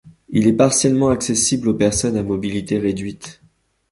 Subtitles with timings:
[0.29, 3.43] Il est partiellement accessible aux personnes à mobilité réduite.